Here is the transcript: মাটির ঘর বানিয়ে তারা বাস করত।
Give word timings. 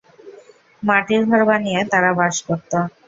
মাটির 0.83 1.21
ঘর 1.29 1.41
বানিয়ে 1.49 1.79
তারা 1.91 2.09
বাস 2.19 2.35
করত। 2.47 2.71